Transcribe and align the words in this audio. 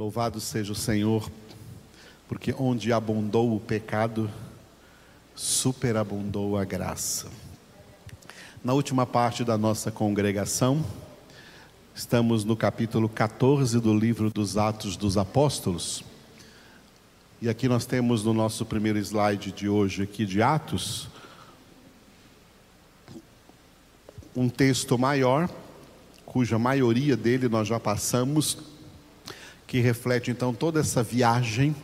Louvado 0.00 0.40
seja 0.40 0.72
o 0.72 0.74
Senhor, 0.74 1.30
porque 2.26 2.54
onde 2.58 2.90
abundou 2.90 3.54
o 3.54 3.60
pecado, 3.60 4.30
superabundou 5.34 6.56
a 6.56 6.64
graça. 6.64 7.28
Na 8.64 8.72
última 8.72 9.04
parte 9.04 9.44
da 9.44 9.58
nossa 9.58 9.90
congregação, 9.90 10.82
estamos 11.94 12.46
no 12.46 12.56
capítulo 12.56 13.10
14 13.10 13.78
do 13.78 13.94
livro 13.94 14.30
dos 14.30 14.56
Atos 14.56 14.96
dos 14.96 15.18
Apóstolos. 15.18 16.02
E 17.42 17.46
aqui 17.46 17.68
nós 17.68 17.84
temos 17.84 18.24
no 18.24 18.32
nosso 18.32 18.64
primeiro 18.64 18.98
slide 18.98 19.52
de 19.52 19.68
hoje 19.68 20.04
aqui 20.04 20.24
de 20.24 20.40
Atos 20.40 21.08
um 24.34 24.48
texto 24.48 24.96
maior, 24.96 25.46
cuja 26.24 26.58
maioria 26.58 27.18
dele 27.18 27.50
nós 27.50 27.68
já 27.68 27.78
passamos 27.78 28.79
que 29.70 29.78
reflete 29.78 30.32
então 30.32 30.52
toda 30.52 30.80
essa 30.80 31.00
viagem 31.00 31.76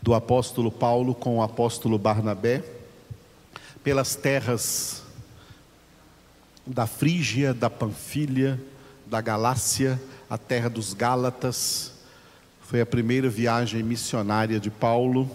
do 0.00 0.14
apóstolo 0.14 0.72
Paulo 0.72 1.14
com 1.14 1.36
o 1.36 1.42
apóstolo 1.42 1.98
Barnabé 1.98 2.64
pelas 3.84 4.14
terras 4.14 5.02
da 6.66 6.86
Frígia, 6.86 7.52
da 7.52 7.68
Panfilha, 7.68 8.58
da 9.04 9.20
Galácia, 9.20 10.00
a 10.30 10.38
terra 10.38 10.70
dos 10.70 10.94
Gálatas. 10.94 11.92
Foi 12.62 12.80
a 12.80 12.86
primeira 12.86 13.28
viagem 13.28 13.82
missionária 13.82 14.58
de 14.58 14.70
Paulo, 14.70 15.30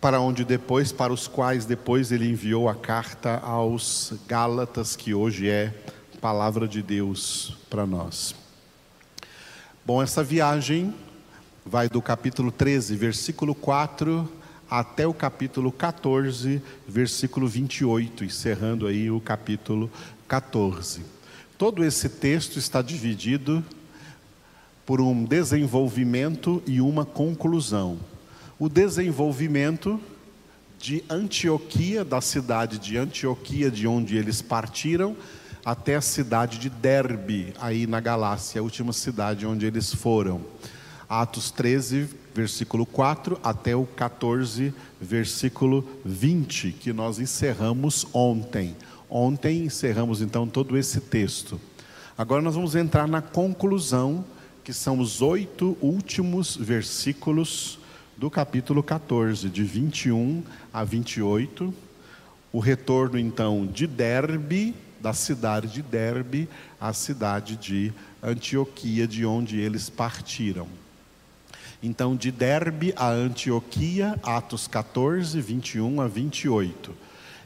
para 0.00 0.18
onde 0.20 0.42
depois, 0.42 0.90
para 0.90 1.12
os 1.12 1.28
quais 1.28 1.66
depois 1.66 2.10
ele 2.10 2.30
enviou 2.30 2.66
a 2.66 2.74
carta 2.74 3.40
aos 3.40 4.14
Gálatas, 4.26 4.96
que 4.96 5.12
hoje 5.12 5.50
é 5.50 5.74
palavra 6.18 6.66
de 6.66 6.80
Deus 6.80 7.58
para 7.68 7.84
nós. 7.84 8.45
Bom, 9.86 10.02
essa 10.02 10.20
viagem 10.24 10.92
vai 11.64 11.88
do 11.88 12.02
capítulo 12.02 12.50
13, 12.50 12.96
versículo 12.96 13.54
4, 13.54 14.28
até 14.68 15.06
o 15.06 15.14
capítulo 15.14 15.70
14, 15.70 16.60
versículo 16.88 17.46
28, 17.46 18.24
encerrando 18.24 18.88
aí 18.88 19.12
o 19.12 19.20
capítulo 19.20 19.88
14. 20.26 21.02
Todo 21.56 21.84
esse 21.84 22.08
texto 22.08 22.58
está 22.58 22.82
dividido 22.82 23.64
por 24.84 25.00
um 25.00 25.24
desenvolvimento 25.24 26.60
e 26.66 26.80
uma 26.80 27.04
conclusão. 27.04 27.96
O 28.58 28.68
desenvolvimento 28.68 30.00
de 30.80 31.04
Antioquia, 31.08 32.04
da 32.04 32.20
cidade 32.20 32.80
de 32.80 32.98
Antioquia, 32.98 33.70
de 33.70 33.86
onde 33.86 34.16
eles 34.16 34.42
partiram, 34.42 35.16
até 35.66 35.96
a 35.96 36.00
cidade 36.00 36.58
de 36.58 36.70
Derbe, 36.70 37.52
aí 37.58 37.88
na 37.88 37.98
Galácia, 37.98 38.60
a 38.60 38.62
última 38.62 38.92
cidade 38.92 39.44
onde 39.44 39.66
eles 39.66 39.92
foram. 39.92 40.40
Atos 41.08 41.50
13, 41.50 42.08
versículo 42.32 42.86
4 42.86 43.40
até 43.42 43.74
o 43.74 43.84
14, 43.84 44.72
versículo 45.00 45.84
20, 46.04 46.70
que 46.70 46.92
nós 46.92 47.18
encerramos 47.18 48.06
ontem. 48.12 48.76
Ontem 49.10 49.64
encerramos 49.64 50.22
então 50.22 50.46
todo 50.46 50.78
esse 50.78 51.00
texto. 51.00 51.60
Agora 52.16 52.40
nós 52.40 52.54
vamos 52.54 52.76
entrar 52.76 53.08
na 53.08 53.20
conclusão, 53.20 54.24
que 54.62 54.72
são 54.72 55.00
os 55.00 55.20
oito 55.20 55.76
últimos 55.80 56.54
versículos 56.54 57.80
do 58.16 58.30
capítulo 58.30 58.84
14, 58.84 59.48
de 59.48 59.64
21 59.64 60.44
a 60.72 60.84
28. 60.84 61.74
O 62.52 62.60
retorno 62.60 63.18
então 63.18 63.66
de 63.66 63.88
Derbe 63.88 64.72
da 65.00 65.12
cidade 65.12 65.68
de 65.68 65.82
Derbe 65.82 66.48
à 66.80 66.92
cidade 66.92 67.56
de 67.56 67.92
Antioquia, 68.22 69.06
de 69.06 69.24
onde 69.24 69.58
eles 69.58 69.88
partiram. 69.88 70.66
Então, 71.82 72.16
de 72.16 72.30
Derbe 72.30 72.92
a 72.96 73.08
Antioquia, 73.08 74.18
Atos 74.22 74.66
14, 74.66 75.40
21 75.40 76.00
a 76.00 76.08
28. 76.08 76.94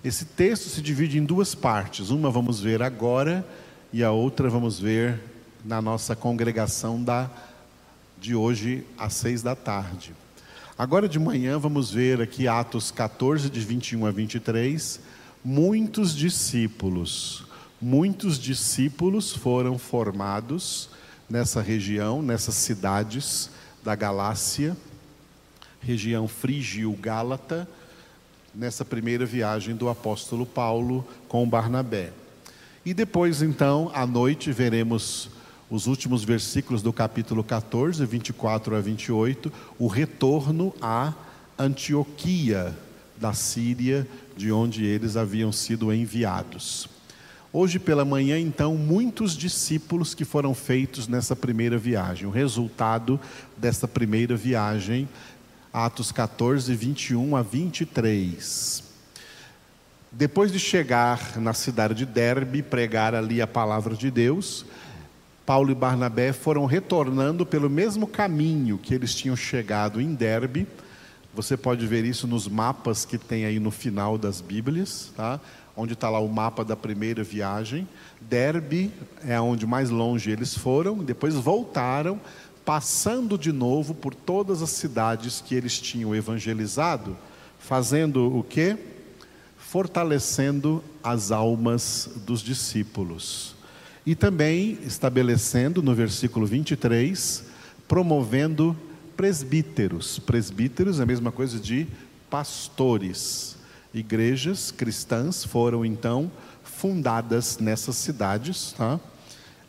Esse 0.04 0.24
texto 0.24 0.68
se 0.68 0.80
divide 0.80 1.18
em 1.18 1.24
duas 1.24 1.54
partes. 1.54 2.10
Uma 2.10 2.30
vamos 2.30 2.60
ver 2.60 2.82
agora 2.82 3.46
e 3.92 4.02
a 4.02 4.10
outra 4.10 4.48
vamos 4.48 4.78
ver 4.78 5.20
na 5.64 5.82
nossa 5.82 6.16
congregação 6.16 7.02
da, 7.02 7.28
de 8.20 8.34
hoje 8.34 8.86
às 8.96 9.14
seis 9.14 9.42
da 9.42 9.54
tarde. 9.54 10.14
Agora 10.78 11.08
de 11.08 11.18
manhã 11.18 11.58
vamos 11.58 11.90
ver 11.90 12.22
aqui 12.22 12.48
Atos 12.48 12.90
14, 12.90 13.50
de 13.50 13.60
21 13.60 14.06
a 14.06 14.10
23 14.10 15.00
muitos 15.44 16.14
discípulos, 16.14 17.44
muitos 17.80 18.38
discípulos 18.38 19.32
foram 19.32 19.78
formados 19.78 20.90
nessa 21.28 21.62
região, 21.62 22.20
nessas 22.20 22.56
cidades 22.56 23.50
da 23.82 23.94
Galácia, 23.94 24.76
região 25.80 26.28
frígio-gálata, 26.28 27.66
nessa 28.54 28.84
primeira 28.84 29.24
viagem 29.24 29.74
do 29.74 29.88
apóstolo 29.88 30.44
Paulo 30.44 31.06
com 31.28 31.48
Barnabé. 31.48 32.12
E 32.84 32.92
depois, 32.92 33.42
então, 33.42 33.90
à 33.94 34.06
noite, 34.06 34.52
veremos 34.52 35.30
os 35.70 35.86
últimos 35.86 36.24
versículos 36.24 36.82
do 36.82 36.92
capítulo 36.92 37.44
14, 37.44 38.04
24 38.04 38.74
a 38.74 38.80
28, 38.80 39.52
o 39.78 39.86
retorno 39.86 40.74
à 40.82 41.14
Antioquia 41.58 42.76
da 43.16 43.32
Síria, 43.32 44.06
de 44.36 44.50
onde 44.50 44.84
eles 44.84 45.16
haviam 45.16 45.52
sido 45.52 45.92
enviados. 45.92 46.88
Hoje 47.52 47.80
pela 47.80 48.04
manhã, 48.04 48.38
então, 48.38 48.76
muitos 48.76 49.36
discípulos 49.36 50.14
que 50.14 50.24
foram 50.24 50.54
feitos 50.54 51.08
nessa 51.08 51.34
primeira 51.34 51.76
viagem. 51.76 52.28
O 52.28 52.30
resultado 52.30 53.18
dessa 53.56 53.88
primeira 53.88 54.36
viagem, 54.36 55.08
Atos 55.72 56.12
14, 56.12 56.72
21 56.72 57.34
a 57.34 57.42
23. 57.42 58.84
Depois 60.12 60.52
de 60.52 60.60
chegar 60.60 61.36
na 61.38 61.52
cidade 61.52 61.94
de 61.94 62.06
Derbe, 62.06 62.62
pregar 62.62 63.16
ali 63.16 63.42
a 63.42 63.48
palavra 63.48 63.96
de 63.96 64.12
Deus, 64.12 64.64
Paulo 65.44 65.72
e 65.72 65.74
Barnabé 65.74 66.32
foram 66.32 66.66
retornando 66.66 67.44
pelo 67.44 67.68
mesmo 67.68 68.06
caminho 68.06 68.78
que 68.78 68.94
eles 68.94 69.12
tinham 69.12 69.34
chegado 69.34 70.00
em 70.00 70.14
Derbe 70.14 70.68
você 71.32 71.56
pode 71.56 71.86
ver 71.86 72.04
isso 72.04 72.26
nos 72.26 72.48
mapas 72.48 73.04
que 73.04 73.16
tem 73.16 73.44
aí 73.44 73.60
no 73.60 73.70
final 73.70 74.18
das 74.18 74.40
Bíblias, 74.40 75.12
tá? 75.16 75.40
Onde 75.80 75.94
está 75.94 76.10
lá 76.10 76.20
o 76.20 76.28
mapa 76.28 76.64
da 76.64 76.76
primeira 76.76 77.24
viagem. 77.24 77.88
Derbe 78.20 78.92
é 79.26 79.40
onde 79.40 79.66
mais 79.66 79.90
longe 79.90 80.30
eles 80.30 80.54
foram, 80.54 80.98
depois 80.98 81.34
voltaram, 81.34 82.20
passando 82.64 83.38
de 83.38 83.50
novo 83.50 83.94
por 83.94 84.14
todas 84.14 84.62
as 84.62 84.70
cidades 84.70 85.40
que 85.40 85.54
eles 85.54 85.80
tinham 85.80 86.14
evangelizado, 86.14 87.16
fazendo 87.58 88.36
o 88.36 88.44
quê? 88.44 88.76
Fortalecendo 89.56 90.84
as 91.02 91.30
almas 91.30 92.10
dos 92.26 92.40
discípulos. 92.40 93.54
E 94.04 94.14
também 94.14 94.78
estabelecendo 94.84 95.82
no 95.82 95.94
versículo 95.94 96.46
23, 96.46 97.44
promovendo 97.88 98.76
presbíteros. 99.16 100.18
Presbíteros 100.18 101.00
é 101.00 101.02
a 101.02 101.06
mesma 101.06 101.32
coisa 101.32 101.58
de 101.58 101.86
pastores. 102.30 103.59
Igrejas 103.92 104.70
cristãs 104.70 105.44
foram 105.44 105.84
então 105.84 106.30
fundadas 106.62 107.58
nessas 107.58 107.96
cidades, 107.96 108.72
tá? 108.72 109.00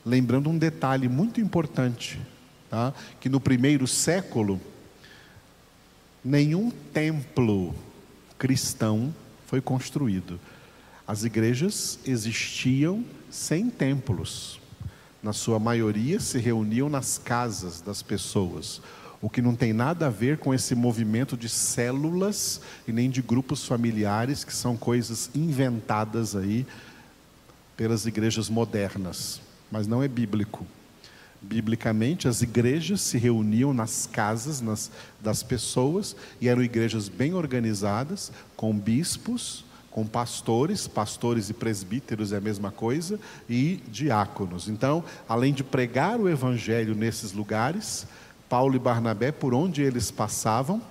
lembrando 0.05 0.49
um 0.49 0.57
detalhe 0.57 1.07
muito 1.07 1.41
importante, 1.41 2.19
tá? 2.69 2.93
que 3.19 3.29
no 3.29 3.39
primeiro 3.39 3.87
século, 3.87 4.61
nenhum 6.23 6.69
templo 6.93 7.73
cristão 8.37 9.13
foi 9.47 9.59
construído. 9.59 10.39
As 11.07 11.23
igrejas 11.23 11.99
existiam 12.05 13.03
sem 13.29 13.69
templos. 13.69 14.59
Na 15.21 15.33
sua 15.33 15.59
maioria 15.59 16.19
se 16.19 16.37
reuniam 16.37 16.89
nas 16.89 17.17
casas 17.17 17.81
das 17.81 18.01
pessoas 18.01 18.81
o 19.22 19.29
que 19.29 19.41
não 19.41 19.56
tem 19.56 19.72
nada 19.72 20.08
a 20.08 20.09
ver 20.09 20.40
com 20.40 20.53
esse 20.53 20.73
movimento 20.73 21.38
de 21.38 21.47
células 21.47 22.59
e 22.88 22.91
nem 22.91 23.09
de 23.09 23.22
grupos 23.22 23.66
familiares, 23.66 24.44
que 24.44 24.53
são 24.53 24.76
coisas 24.76 25.29
inventadas 25.35 26.35
aí 26.35 26.66
pelas 27.78 28.06
igrejas 28.06 28.50
modernas, 28.50 29.40
mas 29.72 29.85
não 29.85 30.02
é 30.02 30.08
bíblico. 30.08 30.66
Biblicamente, 31.41 32.28
as 32.28 32.41
igrejas 32.41 33.02
se 33.02 33.18
reuniam 33.18 33.73
nas 33.73 34.06
casas 34.06 34.62
nas, 34.62 34.91
das 35.20 35.41
pessoas 35.41 36.16
e 36.40 36.47
eram 36.47 36.64
igrejas 36.64 37.08
bem 37.08 37.34
organizadas, 37.34 38.32
com 38.56 38.73
bispos, 38.73 39.66
com 39.90 40.06
pastores, 40.06 40.88
pastores 40.88 41.50
e 41.50 41.53
presbíteros 41.53 42.32
é 42.32 42.38
a 42.38 42.41
mesma 42.41 42.72
coisa, 42.72 43.20
e 43.50 43.82
diáconos. 43.88 44.70
Então, 44.70 45.03
além 45.28 45.53
de 45.53 45.64
pregar 45.64 46.20
o 46.20 46.29
evangelho 46.29 46.96
nesses 46.96 47.34
lugares, 47.34 48.08
Paulo 48.51 48.75
e 48.75 48.79
Barnabé, 48.79 49.31
por 49.31 49.53
onde 49.53 49.81
eles 49.81 50.11
passavam, 50.11 50.81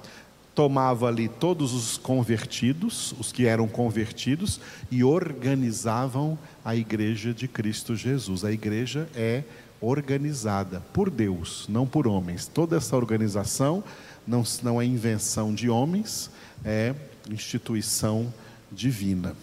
tomava 0.54 1.08
ali 1.08 1.28
todos 1.28 1.74
os 1.74 1.98
convertidos, 1.98 3.14
os 3.18 3.32
que 3.32 3.44
eram 3.44 3.68
convertidos, 3.68 4.58
e 4.90 5.04
organizavam 5.04 6.38
a 6.64 6.74
igreja 6.74 7.34
de 7.34 7.46
Cristo 7.46 7.94
Jesus. 7.94 8.46
A 8.46 8.50
igreja 8.50 9.10
é 9.14 9.44
organizada 9.78 10.82
por 10.94 11.10
Deus, 11.10 11.66
não 11.68 11.86
por 11.86 12.06
homens. 12.06 12.46
Toda 12.46 12.78
essa 12.78 12.96
organização 12.96 13.84
não, 14.26 14.42
não 14.62 14.80
é 14.80 14.86
invenção 14.86 15.54
de 15.54 15.68
homens, 15.68 16.30
é 16.64 16.94
instituição 17.28 18.32
divina. 18.72 19.36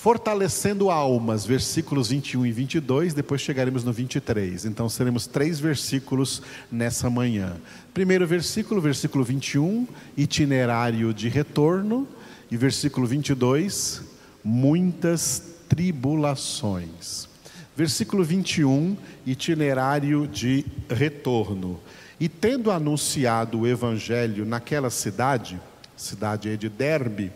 Fortalecendo 0.00 0.88
almas, 0.88 1.44
versículos 1.44 2.08
21 2.08 2.46
e 2.46 2.52
22, 2.52 3.12
depois 3.12 3.42
chegaremos 3.42 3.84
no 3.84 3.92
23. 3.92 4.64
Então 4.64 4.88
seremos 4.88 5.26
três 5.26 5.60
versículos 5.60 6.40
nessa 6.72 7.10
manhã. 7.10 7.58
Primeiro 7.92 8.26
versículo, 8.26 8.80
versículo 8.80 9.22
21, 9.22 9.86
itinerário 10.16 11.12
de 11.12 11.28
retorno. 11.28 12.08
E 12.50 12.56
versículo 12.56 13.06
22, 13.06 14.00
muitas 14.42 15.42
tribulações. 15.68 17.28
Versículo 17.76 18.24
21, 18.24 18.96
itinerário 19.26 20.26
de 20.26 20.64
retorno. 20.88 21.78
E 22.18 22.26
tendo 22.26 22.70
anunciado 22.70 23.60
o 23.60 23.66
evangelho 23.66 24.46
naquela 24.46 24.88
cidade, 24.88 25.60
cidade 25.94 26.56
de 26.56 26.70
Derbe, 26.70 27.30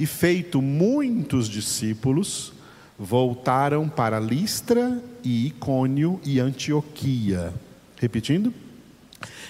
e 0.00 0.06
feito 0.06 0.62
muitos 0.62 1.46
discípulos, 1.46 2.54
voltaram 2.98 3.86
para 3.86 4.18
Listra 4.18 4.98
e 5.22 5.48
Icônio 5.48 6.18
e 6.24 6.40
Antioquia. 6.40 7.52
Repetindo? 7.98 8.50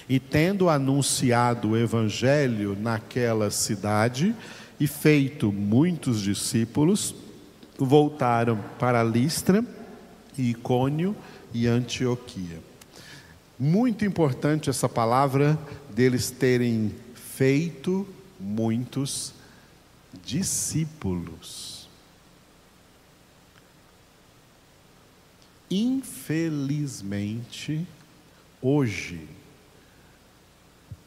E 0.09 0.19
tendo 0.19 0.67
anunciado 0.67 1.69
o 1.69 1.77
evangelho 1.77 2.77
naquela 2.77 3.49
cidade 3.49 4.35
e 4.77 4.87
feito 4.87 5.53
muitos 5.53 6.19
discípulos, 6.19 7.15
voltaram 7.77 8.59
para 8.77 9.01
Listra 9.01 9.63
e 10.37 10.49
Icônio 10.49 11.15
e 11.53 11.65
Antioquia. 11.65 12.59
Muito 13.57 14.03
importante 14.03 14.69
essa 14.69 14.89
palavra 14.89 15.57
deles 15.95 16.29
terem 16.29 16.91
feito 17.15 18.05
muitos 18.37 19.11
discípulos 19.11 19.40
discípulos. 20.23 21.89
Infelizmente, 25.69 27.85
hoje, 28.61 29.27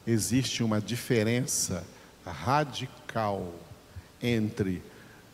existe 0.07 0.63
uma 0.63 0.81
diferença 0.81 1.85
radical 2.25 3.53
entre 4.21 4.81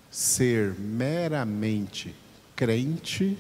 ser 0.10 0.74
meramente 0.78 2.16
crente 2.56 3.38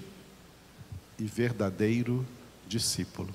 e 1.19 1.25
verdadeiro 1.25 2.25
discípulo. 2.67 3.33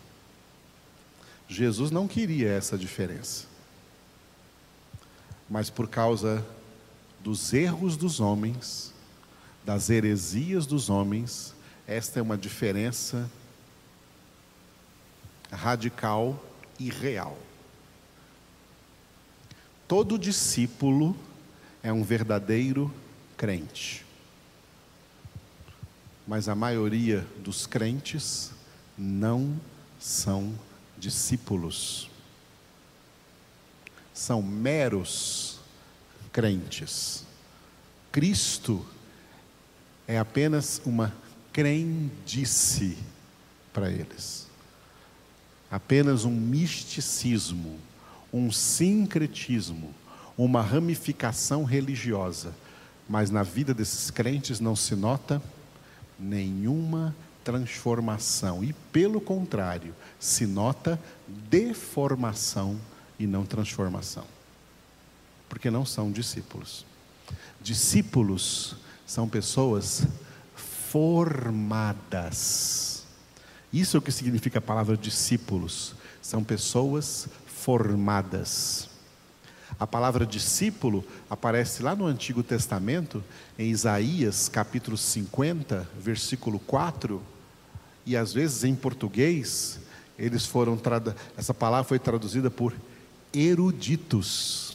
Jesus 1.47 1.91
não 1.91 2.09
queria 2.09 2.51
essa 2.51 2.79
diferença, 2.79 3.45
mas 5.49 5.71
por 5.71 5.89
causa 5.89 6.45
dos 7.27 7.53
erros 7.53 7.97
dos 7.97 8.21
homens, 8.21 8.95
das 9.65 9.91
heresias 9.91 10.65
dos 10.65 10.89
homens, 10.89 11.53
esta 11.85 12.21
é 12.21 12.23
uma 12.23 12.39
diferença 12.39 13.29
radical 15.51 16.41
e 16.79 16.89
real. 16.89 17.37
Todo 19.89 20.17
discípulo 20.17 21.17
é 21.83 21.93
um 21.93 22.05
verdadeiro 22.05 22.95
crente. 23.37 24.07
Mas 26.29 26.49
a 26.49 26.55
maioria 26.55 27.27
dos 27.39 27.67
crentes 27.67 28.53
não 28.97 29.61
são 29.99 30.55
discípulos. 30.97 32.09
São 34.15 34.41
meros 34.41 35.56
crentes. 36.37 37.25
Cristo 38.13 38.85
é 40.07 40.19
apenas 40.19 40.83
uma 40.85 41.11
crendice 41.51 42.99
para 43.73 43.91
eles. 43.91 44.47
Apenas 45.71 46.27
um 46.27 46.31
misticismo, 46.31 47.79
um 48.31 48.53
sincretismo, 48.53 49.95
uma 50.37 50.61
ramificação 50.61 51.65
religiosa. 51.65 52.55
Mas 53.09 53.31
na 53.31 53.43
vida 53.43 53.73
desses 53.73 54.11
crentes 54.11 54.61
não 54.61 54.77
se 54.77 54.95
nota 54.95 55.41
nenhuma 56.21 57.17
transformação. 57.43 58.63
E 58.63 58.75
pelo 58.93 59.23
contrário, 59.23 59.95
se 60.21 60.47
nota 60.47 61.01
deformação 61.27 62.79
e 63.19 63.27
não 63.27 63.47
transformação 63.47 64.36
porque 65.57 65.71
não 65.71 65.87
são 65.87 66.13
discípulos. 66.13 66.85
Discípulos 67.63 68.77
são 69.07 69.27
pessoas 69.27 70.07
formadas. 70.55 72.27
Isso 73.73 73.97
é 73.97 73.99
o 73.99 74.03
que 74.03 74.13
significa 74.13 74.59
a 74.59 74.61
palavra 74.61 74.99
discípulos. 74.99 75.95
São 76.21 76.45
pessoas 76.45 77.27
formadas. 77.47 78.91
A 79.81 79.87
palavra 79.87 80.27
discípulo 80.27 81.03
aparece 81.31 81.83
lá 81.83 81.97
no 81.97 82.05
Antigo 82.05 82.43
Testamento, 82.43 83.25
em 83.59 83.71
Isaías 83.71 84.51
capítulo 84.51 84.99
50, 84.99 85.89
versículo 85.99 86.59
4, 86.59 87.23
e 88.05 88.15
às 88.15 88.31
vezes 88.31 88.63
em 88.63 88.75
português, 88.75 89.81
eles 90.19 90.45
foram 90.45 90.79
essa 91.35 91.55
palavra 91.55 91.89
foi 91.89 91.99
traduzida 91.99 92.51
por 92.51 92.75
eruditos. 93.33 94.67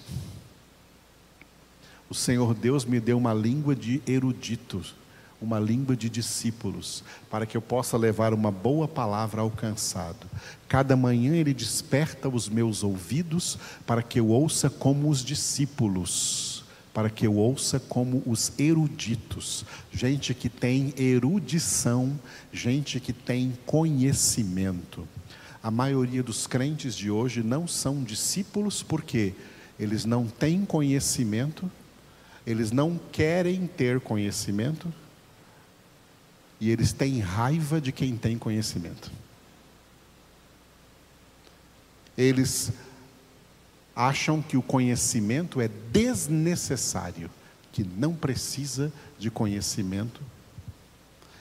O 2.11 2.13
Senhor 2.13 2.53
Deus 2.53 2.83
me 2.83 2.99
deu 2.99 3.17
uma 3.17 3.33
língua 3.33 3.73
de 3.73 4.01
eruditos, 4.05 4.93
uma 5.41 5.57
língua 5.57 5.95
de 5.95 6.09
discípulos, 6.09 7.05
para 7.29 7.45
que 7.45 7.55
eu 7.55 7.61
possa 7.61 7.95
levar 7.95 8.33
uma 8.33 8.51
boa 8.51 8.85
palavra 8.85 9.39
ao 9.39 9.49
cansado. 9.49 10.27
Cada 10.67 10.97
manhã 10.97 11.33
Ele 11.33 11.53
desperta 11.53 12.27
os 12.27 12.49
meus 12.49 12.83
ouvidos 12.83 13.57
para 13.87 14.03
que 14.03 14.19
eu 14.19 14.27
ouça 14.27 14.69
como 14.69 15.09
os 15.09 15.23
discípulos, 15.23 16.65
para 16.93 17.09
que 17.09 17.25
eu 17.25 17.37
ouça 17.37 17.79
como 17.79 18.21
os 18.25 18.51
eruditos, 18.59 19.63
gente 19.89 20.33
que 20.33 20.49
tem 20.49 20.93
erudição, 20.97 22.19
gente 22.51 22.99
que 22.99 23.13
tem 23.13 23.53
conhecimento. 23.65 25.07
A 25.63 25.71
maioria 25.71 26.21
dos 26.21 26.45
crentes 26.45 26.93
de 26.93 27.09
hoje 27.09 27.41
não 27.41 27.69
são 27.69 28.03
discípulos 28.03 28.83
porque 28.83 29.33
eles 29.79 30.03
não 30.03 30.27
têm 30.27 30.65
conhecimento 30.65 31.71
eles 32.51 32.71
não 32.71 32.99
querem 33.11 33.65
ter 33.65 33.99
conhecimento 33.99 34.91
e 36.59 36.69
eles 36.69 36.93
têm 36.93 37.19
raiva 37.19 37.81
de 37.81 37.91
quem 37.91 38.15
tem 38.15 38.37
conhecimento. 38.37 39.11
Eles 42.17 42.71
acham 43.95 44.41
que 44.41 44.57
o 44.57 44.61
conhecimento 44.61 45.59
é 45.59 45.69
desnecessário, 45.91 47.29
que 47.71 47.83
não 47.83 48.13
precisa 48.13 48.91
de 49.17 49.31
conhecimento, 49.31 50.21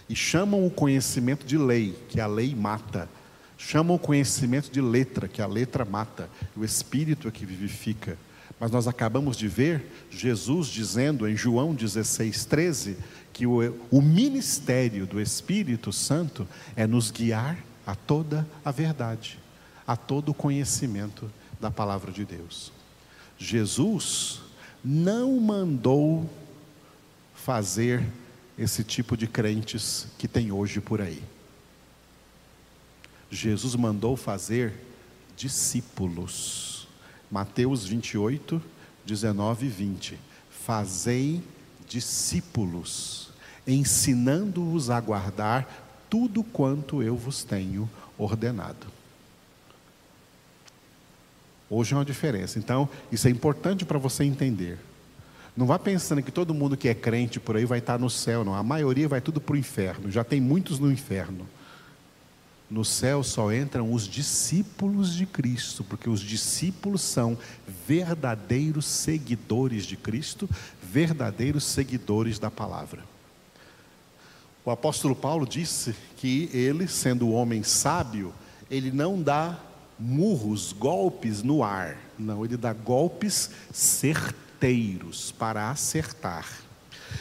e 0.09 0.17
chamam 0.17 0.67
o 0.67 0.71
conhecimento 0.71 1.47
de 1.47 1.57
lei, 1.57 1.97
que 2.09 2.21
a 2.21 2.27
lei 2.27 2.55
mata. 2.55 3.09
Chamam 3.57 3.97
o 3.97 3.99
conhecimento 3.99 4.71
de 4.71 4.81
letra, 4.81 5.29
que 5.29 5.43
a 5.43 5.47
letra 5.47 5.85
mata. 5.85 6.29
O 6.57 6.65
espírito 6.65 7.29
é 7.29 7.31
que 7.31 7.45
vivifica. 7.45 8.17
Mas 8.61 8.71
nós 8.71 8.87
acabamos 8.87 9.39
de 9.39 9.49
ver 9.49 9.87
Jesus 10.11 10.69
dizendo 10.69 11.27
em 11.27 11.35
João 11.35 11.75
16, 11.75 12.45
13, 12.45 12.97
que 13.33 13.47
o, 13.47 13.75
o 13.91 14.03
ministério 14.03 15.07
do 15.07 15.19
Espírito 15.19 15.91
Santo 15.91 16.47
é 16.77 16.87
nos 16.87 17.11
guiar 17.11 17.59
a 17.87 17.95
toda 17.95 18.47
a 18.63 18.71
verdade, 18.71 19.39
a 19.87 19.97
todo 19.97 20.29
o 20.29 20.35
conhecimento 20.35 21.33
da 21.59 21.71
palavra 21.71 22.13
de 22.13 22.25
Deus. 22.27 22.71
Jesus 23.39 24.43
não 24.85 25.41
mandou 25.41 26.29
fazer 27.35 28.07
esse 28.59 28.85
tipo 28.85 29.17
de 29.17 29.27
crentes 29.27 30.07
que 30.19 30.29
tem 30.29 30.53
hoje 30.53 30.83
por 30.83 31.01
aí. 31.01 31.23
Jesus 33.31 33.75
mandou 33.75 34.19
fazer 34.19 34.75
discípulos. 35.35 36.70
Mateus 37.31 37.85
28, 37.87 38.61
19 39.07 39.67
e 39.67 39.69
20. 39.69 40.19
Fazei 40.51 41.43
discípulos, 41.89 43.31
ensinando-os 43.67 44.91
a 44.91 45.01
guardar 45.01 46.07
tudo 46.09 46.43
quanto 46.43 47.03
eu 47.03 47.17
vos 47.17 47.45
tenho 47.45 47.89
ordenado. 48.19 48.87
Hoje 51.69 51.95
é 51.95 51.97
uma 51.97 52.05
diferença. 52.05 52.59
Então, 52.59 52.89
isso 53.13 53.29
é 53.29 53.31
importante 53.31 53.85
para 53.85 53.97
você 53.97 54.25
entender. 54.25 54.79
Não 55.57 55.67
vá 55.67 55.79
pensando 55.79 56.23
que 56.23 56.33
todo 56.33 56.53
mundo 56.53 56.77
que 56.77 56.89
é 56.89 56.95
crente 56.95 57.39
por 57.39 57.57
aí 57.57 57.65
vai 57.65 57.79
estar 57.79 57.99
no 57.99 58.11
céu, 58.11 58.45
não. 58.45 58.55
A 58.55 58.63
maioria 58.63 59.07
vai 59.07 59.21
tudo 59.21 59.41
para 59.41 59.55
o 59.55 59.59
inferno. 59.59 60.11
Já 60.11 60.25
tem 60.25 60.41
muitos 60.41 60.81
no 60.81 60.91
inferno. 60.91 61.47
No 62.71 62.85
céu 62.85 63.25
só 63.25 63.53
entram 63.53 63.93
os 63.93 64.07
discípulos 64.07 65.15
de 65.15 65.27
Cristo, 65.27 65.83
porque 65.83 66.09
os 66.09 66.21
discípulos 66.21 67.03
são 67.03 67.37
verdadeiros 67.87 68.87
seguidores 68.87 69.85
de 69.85 69.97
Cristo, 69.97 70.49
verdadeiros 70.81 71.65
seguidores 71.65 72.39
da 72.39 72.49
palavra. 72.49 73.03
O 74.65 74.71
apóstolo 74.71 75.17
Paulo 75.17 75.45
disse 75.47 75.97
que 76.17 76.49
ele, 76.53 76.87
sendo 76.87 77.33
homem 77.33 77.65
sábio, 77.65 78.33
ele 78.71 78.93
não 78.93 79.21
dá 79.21 79.59
murros, 79.99 80.73
golpes 80.73 81.43
no 81.43 81.65
ar, 81.65 81.99
não, 82.17 82.45
ele 82.45 82.57
dá 82.57 82.73
golpes 82.73 83.51
certeiros 83.73 85.33
para 85.33 85.71
acertar. 85.71 86.47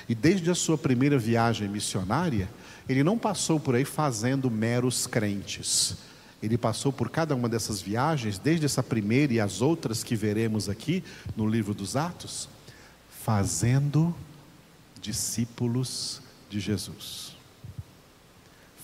E 0.08 0.16
desde 0.16 0.50
a 0.50 0.56
sua 0.56 0.78
primeira 0.78 1.18
viagem 1.18 1.68
missionária, 1.68 2.50
ele 2.88 3.04
não 3.04 3.18
passou 3.18 3.60
por 3.60 3.76
aí 3.76 3.86
fazendo 3.86 4.50
meros 4.50 5.06
crentes. 5.06 5.98
Ele 6.42 6.58
passou 6.58 6.92
por 6.92 7.10
cada 7.10 7.36
uma 7.36 7.50
dessas 7.50 7.82
viagens, 7.82 8.38
desde 8.38 8.66
essa 8.66 8.82
primeira 8.82 9.34
e 9.34 9.40
as 9.40 9.62
outras 9.62 10.04
que 10.04 10.16
veremos 10.16 10.70
aqui 10.70 11.04
no 11.36 11.48
livro 11.48 11.74
dos 11.74 11.96
Atos, 11.96 12.48
fazendo 13.24 14.16
discípulos 15.02 16.22
de 16.50 16.60
Jesus. 16.60 17.36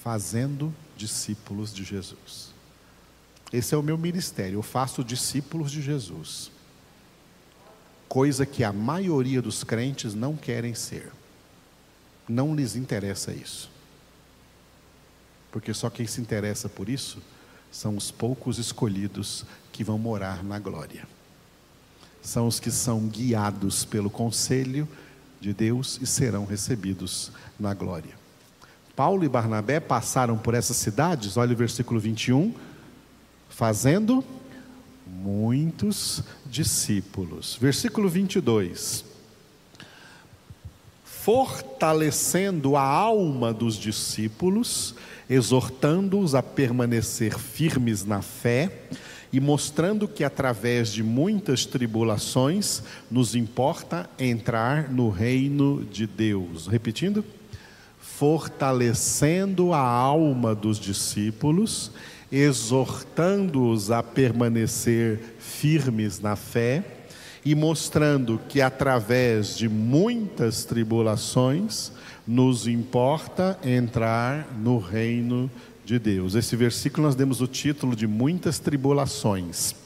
Fazendo 0.03 0.73
discípulos 0.97 1.73
de 1.73 1.83
Jesus. 1.83 2.53
Esse 3.51 3.73
é 3.73 3.77
o 3.77 3.83
meu 3.83 3.97
ministério, 3.97 4.57
eu 4.57 4.63
faço 4.63 5.03
discípulos 5.03 5.71
de 5.71 5.81
Jesus. 5.81 6.51
Coisa 8.07 8.45
que 8.45 8.63
a 8.63 8.71
maioria 8.71 9.41
dos 9.41 9.63
crentes 9.63 10.13
não 10.13 10.35
querem 10.35 10.73
ser. 10.73 11.11
Não 12.27 12.55
lhes 12.55 12.75
interessa 12.75 13.31
isso 13.31 13.75
porque 15.55 15.73
só 15.73 15.89
quem 15.89 16.05
se 16.05 16.19
interessa 16.19 16.67
por 16.67 16.89
isso 16.89 17.17
são 17.71 17.95
os 17.95 18.11
poucos 18.11 18.59
escolhidos 18.59 19.45
que 19.71 19.85
vão 19.85 19.97
morar 19.97 20.43
na 20.43 20.59
glória. 20.59 21.07
São 22.21 22.45
os 22.45 22.59
que 22.59 22.69
são 22.69 23.07
guiados 23.07 23.85
pelo 23.85 24.09
conselho 24.09 24.85
de 25.39 25.53
Deus 25.53 25.97
e 26.01 26.05
serão 26.05 26.45
recebidos 26.45 27.31
na 27.57 27.73
glória. 27.73 28.13
Paulo 28.97 29.23
e 29.23 29.29
Barnabé 29.29 29.79
passaram 29.79 30.37
por 30.37 30.53
essas 30.53 30.75
cidades, 30.75 31.37
olha 31.37 31.53
o 31.53 31.57
versículo 31.57 32.01
21, 32.01 32.53
fazendo 33.47 34.25
muitos 35.05 36.23
discípulos. 36.45 37.57
Versículo 37.59 38.09
22 38.09 39.15
fortalecendo 41.25 42.77
a 42.77 42.83
alma 42.83 43.51
dos 43.51 43.77
discípulos 43.77 44.93
exortando-os 45.29 46.35
a 46.35 46.43
permanecer 46.43 47.37
firmes 47.39 48.05
na 48.05 48.21
fé 48.21 48.71
e 49.33 49.39
mostrando 49.39 50.07
que 50.07 50.23
através 50.23 50.93
de 50.93 51.03
muitas 51.03 51.65
tribulações 51.65 52.83
nos 53.09 53.35
importa 53.35 54.09
entrar 54.19 54.91
no 54.91 55.09
reino 55.09 55.83
de 55.83 56.05
Deus. 56.05 56.67
Repetindo, 56.67 57.25
fortalecendo 57.99 59.73
a 59.73 59.79
alma 59.79 60.53
dos 60.53 60.79
discípulos, 60.79 61.91
exortando-os 62.31 63.91
a 63.91 64.01
permanecer 64.01 65.19
firmes 65.39 66.19
na 66.19 66.35
fé 66.35 66.83
e 67.43 67.53
mostrando 67.53 68.41
que 68.49 68.61
através 68.61 69.55
de 69.55 69.69
muitas 69.69 70.65
tribulações 70.65 71.91
nos 72.27 72.67
importa 72.67 73.59
entrar 73.63 74.47
no 74.57 74.79
reino 74.79 75.49
de 75.85 75.99
Deus. 75.99 76.33
Esse 76.33 76.55
versículo 76.55 77.05
nós 77.05 77.15
demos 77.15 77.41
o 77.41 77.47
título 77.47 77.95
de 77.95 78.07
muitas 78.07 78.57
tribulações. 78.57 79.84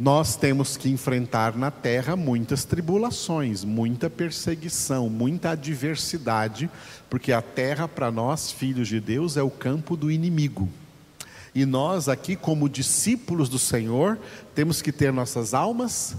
Nós 0.00 0.34
temos 0.34 0.76
que 0.78 0.88
enfrentar 0.88 1.54
na 1.54 1.70
terra 1.70 2.16
muitas 2.16 2.64
tribulações, 2.64 3.62
muita 3.64 4.08
perseguição, 4.08 5.10
muita 5.10 5.50
adversidade, 5.50 6.70
porque 7.10 7.34
a 7.34 7.42
terra 7.42 7.86
para 7.86 8.10
nós, 8.10 8.50
filhos 8.50 8.88
de 8.88 8.98
Deus, 8.98 9.36
é 9.36 9.42
o 9.42 9.50
campo 9.50 9.98
do 9.98 10.10
inimigo. 10.10 10.66
E 11.54 11.66
nós 11.66 12.08
aqui, 12.08 12.34
como 12.34 12.66
discípulos 12.66 13.50
do 13.50 13.58
Senhor, 13.58 14.18
temos 14.54 14.80
que 14.80 14.90
ter 14.90 15.12
nossas 15.12 15.52
almas 15.52 16.16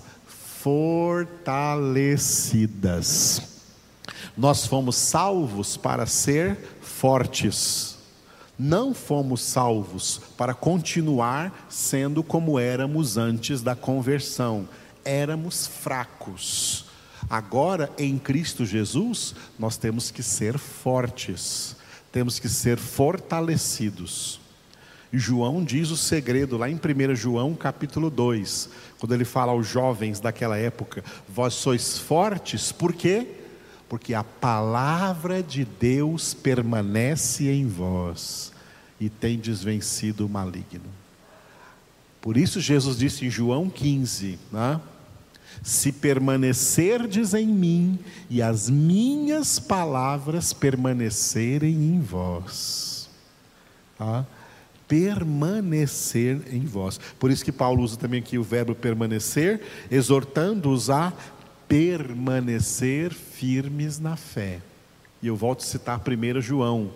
fortalecidas. 0.59 3.41
Nós 4.38 4.67
fomos 4.67 4.95
salvos 4.95 5.75
para 5.75 6.05
ser 6.05 6.55
fortes. 6.81 7.90
Não 8.63 8.93
fomos 8.93 9.41
salvos 9.41 10.21
para 10.37 10.53
continuar 10.53 11.65
sendo 11.67 12.21
como 12.21 12.59
éramos 12.59 13.17
antes 13.17 13.63
da 13.63 13.75
conversão. 13.75 14.69
Éramos 15.03 15.65
fracos. 15.65 16.85
Agora, 17.27 17.89
em 17.97 18.19
Cristo 18.19 18.63
Jesus, 18.63 19.33
nós 19.57 19.77
temos 19.77 20.11
que 20.11 20.21
ser 20.21 20.59
fortes, 20.59 21.75
temos 22.11 22.37
que 22.37 22.47
ser 22.47 22.77
fortalecidos. 22.77 24.39
João 25.11 25.63
diz 25.63 25.89
o 25.89 25.97
segredo 25.97 26.55
lá 26.55 26.69
em 26.69 26.75
1 26.75 27.15
João 27.15 27.55
capítulo 27.55 28.11
2, 28.11 28.69
quando 28.99 29.15
ele 29.15 29.25
fala 29.25 29.53
aos 29.53 29.65
jovens 29.65 30.19
daquela 30.19 30.55
época: 30.55 31.03
Vós 31.27 31.55
sois 31.55 31.97
fortes, 31.97 32.71
por 32.71 32.93
quê? 32.93 33.40
Porque 33.91 34.13
a 34.13 34.24
palavra 34.24 35.43
de 35.43 35.65
Deus 35.65 36.33
permanece 36.33 37.51
em 37.51 37.67
vós 37.67 38.53
e 38.98 39.10
tem 39.10 39.38
desvencido 39.38 40.25
o 40.25 40.29
maligno. 40.29 40.86
Por 42.21 42.38
isso 42.38 42.62
Jesus 42.62 42.98
disse 42.98 43.25
em 43.25 43.29
João 43.29 43.69
15, 43.69 44.39
né? 44.50 44.79
se 45.62 45.91
permanecerdes 45.91 47.33
em 47.33 47.45
mim 47.45 48.00
e 48.29 48.41
as 48.41 48.69
minhas 48.69 49.60
palavras 49.60 50.53
permanecerem 50.53 51.74
em 51.74 52.00
vós. 52.00 53.10
Tá? 53.98 54.25
Permanecer 54.88 56.41
em 56.50 56.62
vós. 56.62 56.98
Por 57.19 57.29
isso 57.29 57.43
que 57.43 57.51
Paulo 57.51 57.83
usa 57.83 57.98
também 57.98 58.21
aqui 58.21 58.38
o 58.38 58.43
verbo 58.43 58.74
permanecer, 58.74 59.62
exortando-os 59.91 60.89
a 60.89 61.12
permanecer 61.71 63.13
firmes 63.13 63.97
na 63.97 64.17
fé. 64.17 64.59
E 65.23 65.27
eu 65.27 65.37
volto 65.37 65.61
a 65.61 65.65
citar 65.65 66.01
1 66.01 66.41
João, 66.41 66.91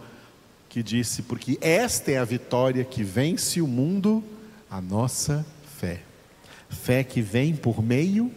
que 0.67 0.83
disse: 0.83 1.21
Porque 1.21 1.57
esta 1.61 2.11
é 2.11 2.17
a 2.17 2.25
vitória 2.25 2.83
que 2.83 3.01
vence 3.01 3.61
o 3.61 3.67
mundo, 3.67 4.21
a 4.69 4.81
nossa 4.81 5.45
fé. 5.77 6.01
Fé 6.67 7.05
que 7.05 7.21
vem 7.21 7.55
por 7.55 7.81
meio 7.81 8.29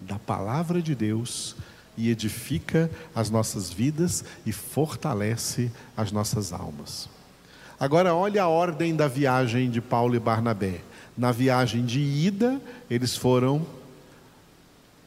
da 0.00 0.16
palavra 0.16 0.80
de 0.80 0.94
Deus 0.94 1.56
e 1.96 2.08
edifica 2.08 2.88
as 3.12 3.28
nossas 3.28 3.72
vidas 3.72 4.24
e 4.46 4.52
fortalece 4.52 5.72
as 5.96 6.12
nossas 6.12 6.52
almas. 6.52 7.08
Agora, 7.80 8.14
olha 8.14 8.44
a 8.44 8.48
ordem 8.48 8.94
da 8.94 9.08
viagem 9.08 9.68
de 9.68 9.80
Paulo 9.80 10.14
e 10.14 10.20
Barnabé. 10.20 10.82
Na 11.18 11.32
viagem 11.32 11.84
de 11.84 11.98
ida, 11.98 12.60
eles 12.88 13.16
foram 13.16 13.66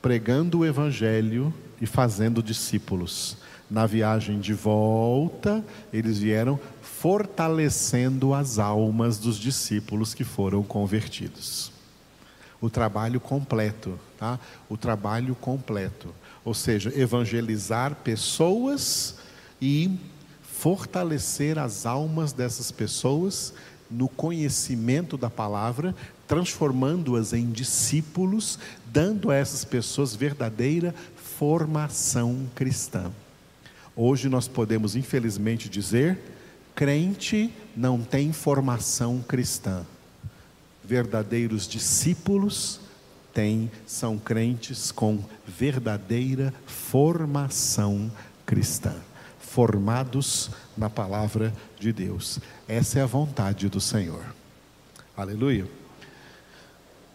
pregando 0.04 0.60
o 0.60 0.66
Evangelho 0.66 1.54
e 1.80 1.86
fazendo 1.86 2.44
discípulos. 2.44 3.38
Na 3.72 3.86
viagem 3.86 4.38
de 4.38 4.54
volta, 4.54 5.64
eles 5.94 6.20
vieram 6.20 6.60
fortalecendo 6.82 8.34
as 8.34 8.60
almas 8.60 9.18
dos 9.18 9.38
discípulos 9.38 10.14
que 10.14 10.26
foram 10.26 10.62
convertidos. 10.62 11.72
O 12.60 12.70
trabalho 12.70 13.22
completo, 13.22 13.98
tá? 14.18 14.38
O 14.68 14.76
trabalho 14.76 15.36
completo. 15.36 16.14
Ou 16.44 16.54
seja, 16.54 16.92
evangelizar 17.00 17.96
pessoas 17.96 19.16
e 19.62 19.98
fortalecer 20.42 21.58
as 21.58 21.86
almas 21.86 22.34
dessas 22.34 22.72
pessoas 22.72 23.54
no 23.90 24.10
conhecimento 24.10 25.18
da 25.18 25.30
palavra, 25.30 25.96
transformando-as 26.34 27.32
em 27.32 27.52
discípulos, 27.52 28.58
dando 28.88 29.30
a 29.30 29.36
essas 29.36 29.64
pessoas 29.64 30.16
verdadeira 30.16 30.92
formação 31.16 32.50
cristã. 32.56 33.12
Hoje 33.96 34.28
nós 34.28 34.48
podemos, 34.48 34.96
infelizmente, 34.96 35.70
dizer: 35.70 36.18
crente 36.74 37.54
não 37.78 38.02
tem 38.02 38.34
formação 38.34 39.22
cristã. 39.22 39.86
Verdadeiros 40.84 41.68
discípulos 41.68 42.80
têm, 43.32 43.70
são 43.86 44.18
crentes 44.18 44.92
com 44.92 45.20
verdadeira 45.48 46.52
formação 46.66 48.12
cristã, 48.44 48.96
formados 49.40 50.50
na 50.76 50.90
palavra 50.90 51.54
de 51.80 51.94
Deus. 51.94 52.40
Essa 52.68 52.98
é 52.98 53.02
a 53.04 53.06
vontade 53.06 53.70
do 53.70 53.80
Senhor. 53.80 54.26
Aleluia. 55.16 55.83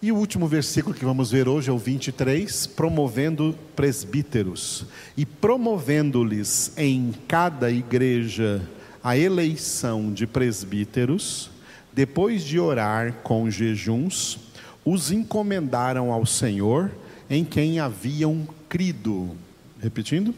E 0.01 0.13
o 0.13 0.17
último 0.17 0.47
versículo 0.47 0.95
que 0.95 1.05
vamos 1.05 1.33
ver 1.33 1.49
hoje 1.49 1.71
é 1.71 1.73
o 1.73 1.79
23, 1.79 2.69
promovendo 2.69 3.53
presbíteros 3.75 4.87
e 5.17 5.27
promovendo-lhes 5.27 6.73
em 6.77 7.13
cada 7.27 7.69
igreja 7.69 8.63
a 9.03 9.19
eleição 9.19 10.13
de 10.13 10.25
presbíteros, 10.25 11.51
depois 11.93 12.45
de 12.45 12.61
orar 12.61 13.13
com 13.25 13.51
jejuns, 13.51 14.39
os 14.85 15.11
encomendaram 15.11 16.13
ao 16.13 16.25
Senhor 16.25 16.93
em 17.29 17.45
quem 17.45 17.81
haviam 17.81 18.47
crido. 18.69 19.37
Repetindo? 19.83 20.33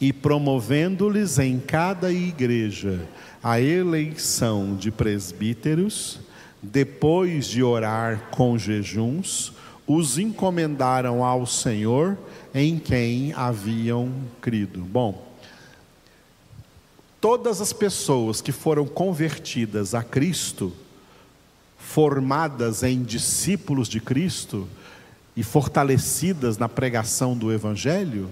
E 0.00 0.14
promovendo-lhes 0.14 1.38
em 1.38 1.58
cada 1.60 2.10
igreja 2.10 3.06
a 3.42 3.60
eleição 3.60 4.74
de 4.74 4.90
presbíteros, 4.90 6.20
depois 6.72 7.46
de 7.46 7.62
orar 7.62 8.28
com 8.30 8.58
jejuns, 8.58 9.52
os 9.86 10.18
encomendaram 10.18 11.24
ao 11.24 11.46
Senhor 11.46 12.18
em 12.54 12.78
quem 12.78 13.32
haviam 13.34 14.12
crido. 14.40 14.80
Bom, 14.80 15.26
todas 17.20 17.60
as 17.60 17.72
pessoas 17.72 18.40
que 18.40 18.50
foram 18.50 18.84
convertidas 18.86 19.94
a 19.94 20.02
Cristo, 20.02 20.72
formadas 21.78 22.82
em 22.82 23.02
discípulos 23.02 23.88
de 23.88 24.00
Cristo 24.00 24.68
e 25.36 25.42
fortalecidas 25.44 26.58
na 26.58 26.68
pregação 26.68 27.36
do 27.36 27.52
Evangelho, 27.52 28.28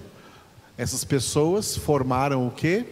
essas 0.77 1.05
pessoas 1.05 1.77
formaram 1.77 2.49
o 2.49 2.51
que? 2.51 2.85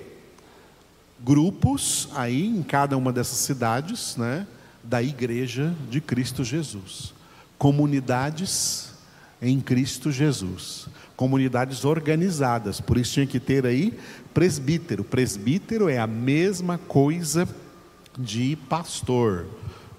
Grupos 1.19 2.09
aí 2.15 2.47
em 2.47 2.63
cada 2.63 2.97
uma 2.97 3.13
dessas 3.13 3.39
cidades, 3.39 4.17
né, 4.17 4.47
da 4.83 5.03
igreja 5.03 5.75
de 5.91 6.01
Cristo 6.01 6.45
Jesus. 6.45 7.15
Comunidades 7.59 8.93
em 9.41 9.61
Cristo 9.61 10.11
Jesus 10.11 10.89
comunidades 11.23 11.85
organizadas, 11.85 12.81
por 12.81 12.99
isso 12.99 13.13
tinha 13.13 13.27
que 13.29 13.39
ter 13.39 13.65
aí 13.65 13.97
presbítero. 14.35 15.05
Presbítero 15.05 15.89
é 15.89 15.97
a 15.97 16.07
mesma 16.07 16.79
coisa 16.79 17.49
de 18.19 18.57
pastor. 18.69 19.47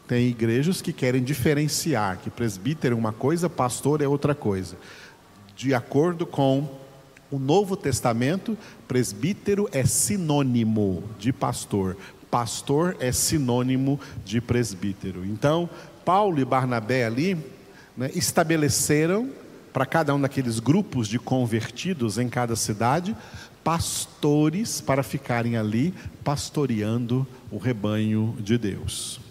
Tem 0.06 0.28
igrejas 0.28 0.82
que 0.82 0.92
querem 0.92 1.24
diferenciar 1.24 2.18
que 2.18 2.30
presbítero 2.30 2.96
é 2.96 3.00
uma 3.00 3.14
coisa, 3.14 3.50
pastor 3.50 4.02
é 4.02 4.08
outra 4.08 4.36
coisa. 4.36 4.76
De 5.56 5.74
acordo 5.74 6.26
com 6.26 6.68
o 7.32 7.40
Novo 7.40 7.78
Testamento, 7.78 8.58
presbítero 8.86 9.70
é 9.72 9.86
sinônimo 9.86 11.06
de 11.18 11.32
pastor. 11.32 11.96
Pastor 12.34 12.98
é 13.00 13.12
sinônimo 13.12 14.00
de 14.26 14.42
presbítero. 14.42 15.24
Então, 15.24 15.70
Paulo 16.04 16.40
e 16.40 16.44
Barnabé 16.44 17.06
ali 17.06 17.38
né, 17.96 18.10
estabeleceram 18.16 19.30
para 19.72 19.86
cada 19.86 20.16
um 20.16 20.20
daqueles 20.20 20.58
grupos 20.58 21.08
de 21.08 21.20
convertidos 21.20 22.18
em 22.18 22.28
cada 22.28 22.56
cidade, 22.56 23.16
pastores 23.64 24.82
para 24.82 25.04
ficarem 25.04 25.58
ali 25.58 25.94
pastoreando 26.24 27.28
o 27.52 27.60
rebanho 27.60 28.36
de 28.40 28.58
Deus. 28.58 29.22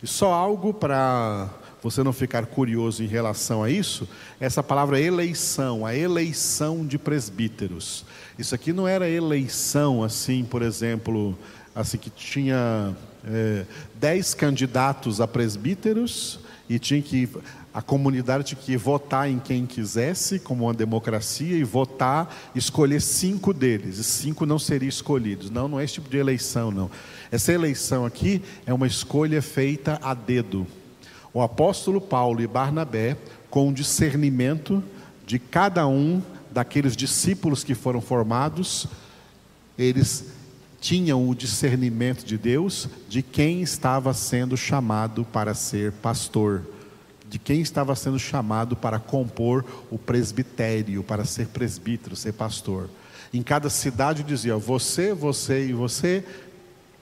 E 0.00 0.06
só 0.06 0.32
algo 0.32 0.72
para 0.72 1.50
você 1.82 2.04
não 2.04 2.12
ficar 2.12 2.46
curioso 2.46 3.02
em 3.02 3.08
relação 3.08 3.64
a 3.64 3.68
isso, 3.68 4.08
essa 4.38 4.62
palavra 4.62 5.00
eleição, 5.00 5.84
a 5.84 5.92
eleição 5.92 6.86
de 6.86 6.98
presbíteros. 6.98 8.06
Isso 8.38 8.54
aqui 8.54 8.72
não 8.72 8.86
era 8.86 9.10
eleição 9.10 10.04
assim, 10.04 10.44
por 10.44 10.62
exemplo, 10.62 11.36
assim 11.74 11.98
que 11.98 12.10
tinha 12.10 12.94
é, 13.26 13.64
dez 13.94 14.34
candidatos 14.34 15.20
a 15.20 15.26
presbíteros 15.26 16.38
e 16.68 16.78
tinha 16.78 17.02
que 17.02 17.28
a 17.74 17.82
comunidade 17.82 18.44
tinha 18.44 18.60
que 18.60 18.76
votar 18.76 19.28
em 19.28 19.40
quem 19.40 19.66
quisesse, 19.66 20.38
como 20.38 20.66
uma 20.66 20.72
democracia, 20.72 21.56
e 21.56 21.64
votar, 21.64 22.32
escolher 22.54 23.00
cinco 23.00 23.52
deles, 23.52 23.98
e 23.98 24.04
cinco 24.04 24.46
não 24.46 24.60
seriam 24.60 24.88
escolhidos. 24.88 25.50
Não, 25.50 25.66
não 25.66 25.80
é 25.80 25.84
esse 25.84 25.94
tipo 25.94 26.08
de 26.08 26.16
eleição, 26.16 26.70
não. 26.70 26.88
Essa 27.32 27.52
eleição 27.52 28.06
aqui 28.06 28.40
é 28.64 28.72
uma 28.72 28.86
escolha 28.86 29.42
feita 29.42 29.98
a 30.00 30.14
dedo. 30.14 30.64
O 31.32 31.42
apóstolo 31.42 32.00
Paulo 32.00 32.40
e 32.40 32.46
Barnabé, 32.46 33.16
com 33.50 33.68
o 33.68 33.74
discernimento 33.74 34.80
de 35.26 35.40
cada 35.40 35.84
um 35.84 36.22
daqueles 36.52 36.96
discípulos 36.96 37.64
que 37.64 37.74
foram 37.74 38.00
formados, 38.00 38.86
eles 39.76 40.26
tinham 40.84 41.26
o 41.26 41.34
discernimento 41.34 42.26
de 42.26 42.36
Deus 42.36 42.90
de 43.08 43.22
quem 43.22 43.62
estava 43.62 44.12
sendo 44.12 44.54
chamado 44.54 45.24
para 45.24 45.54
ser 45.54 45.92
pastor 45.92 46.62
de 47.26 47.38
quem 47.38 47.62
estava 47.62 47.96
sendo 47.96 48.18
chamado 48.18 48.76
para 48.76 49.00
compor 49.00 49.64
o 49.90 49.98
presbitério, 49.98 51.02
para 51.02 51.24
ser 51.24 51.48
presbítero, 51.48 52.14
ser 52.14 52.32
pastor. 52.32 52.88
Em 53.32 53.42
cada 53.42 53.68
cidade 53.68 54.22
dizia: 54.22 54.56
você, 54.56 55.12
você 55.12 55.66
e 55.66 55.72
você, 55.72 56.22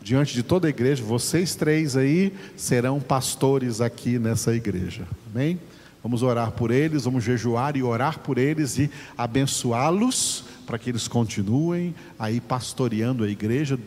diante 0.00 0.32
de 0.32 0.42
toda 0.42 0.68
a 0.68 0.70
igreja, 0.70 1.02
vocês 1.02 1.54
três 1.54 1.94
aí 1.94 2.32
serão 2.56 2.98
pastores 2.98 3.82
aqui 3.82 4.18
nessa 4.18 4.54
igreja. 4.54 5.06
Amém? 5.30 5.60
Vamos 6.02 6.22
orar 6.22 6.52
por 6.52 6.70
eles, 6.70 7.04
vamos 7.04 7.22
jejuar 7.22 7.76
e 7.76 7.82
orar 7.82 8.20
por 8.20 8.38
eles 8.38 8.78
e 8.78 8.90
abençoá-los 9.18 10.44
para 10.66 10.78
que 10.78 10.90
eles 10.90 11.08
continuem 11.08 11.94
aí 12.18 12.40
pastoreando 12.40 13.24
a 13.24 13.28
igreja, 13.28 13.78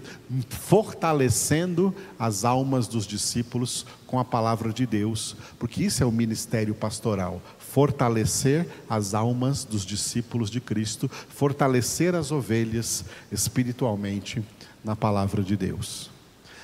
fortalecendo 0.49 1.95
as 2.19 2.45
almas 2.45 2.87
dos 2.87 3.05
discípulos 3.07 3.85
com 4.05 4.19
a 4.19 4.25
palavra 4.25 4.71
de 4.71 4.85
Deus, 4.85 5.35
porque 5.57 5.83
isso 5.83 6.03
é 6.03 6.05
o 6.05 6.11
ministério 6.11 6.73
pastoral. 6.73 7.41
Fortalecer 7.59 8.67
as 8.89 9.13
almas 9.13 9.65
dos 9.65 9.85
discípulos 9.85 10.49
de 10.49 10.61
Cristo, 10.61 11.09
fortalecer 11.29 12.15
as 12.15 12.31
ovelhas 12.31 13.05
espiritualmente 13.31 14.41
na 14.83 14.95
palavra 14.95 15.43
de 15.43 15.57
Deus. 15.57 16.09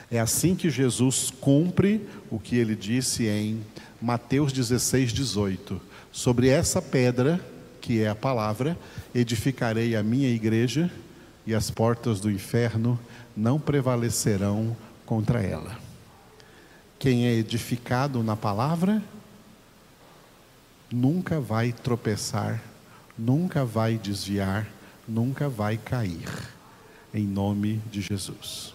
É 0.10 0.20
assim 0.20 0.56
que 0.56 0.70
Jesus 0.70 1.32
cumpre 1.40 2.06
o 2.30 2.38
que 2.38 2.58
ele 2.58 2.76
disse 2.76 3.28
em 3.28 3.62
Mateus 4.02 4.52
16, 4.52 5.14
18. 5.14 5.82
Sobre 6.12 6.50
essa 6.50 6.82
pedra 6.82 7.44
que 7.82 8.02
é 8.02 8.08
a 8.08 8.16
palavra, 8.16 8.78
edificarei 9.14 9.96
a 9.96 10.04
minha 10.04 10.30
igreja 10.30 10.90
e 11.46 11.56
as 11.56 11.72
portas 11.72 12.20
do 12.20 12.30
inferno 12.30 12.98
não 13.36 13.60
prevalecerão 13.60 14.78
contra 15.06 15.42
ela. 15.42 15.78
Quem 17.00 17.26
é 17.26 17.34
edificado 17.34 18.22
na 18.22 18.36
palavra 18.36 19.02
nunca 20.92 21.40
vai 21.40 21.72
tropeçar, 21.72 22.62
nunca 23.18 23.66
vai 23.66 23.98
desviar, 23.98 24.68
nunca 25.08 25.50
vai 25.50 25.78
cair. 25.78 26.30
Em 27.14 27.26
nome 27.26 27.82
de 27.92 28.02
Jesus. 28.02 28.74